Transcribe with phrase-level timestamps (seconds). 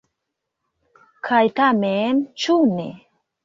[1.29, 2.91] Kaj tamen, ĉu ne?